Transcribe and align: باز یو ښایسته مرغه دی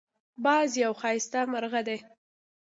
باز 0.43 0.69
یو 0.83 0.93
ښایسته 1.01 1.39
مرغه 1.51 1.81
دی 1.87 1.97